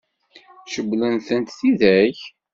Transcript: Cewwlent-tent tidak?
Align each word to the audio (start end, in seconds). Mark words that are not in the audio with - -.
Cewwlent-tent 0.71 1.55
tidak? 1.57 2.17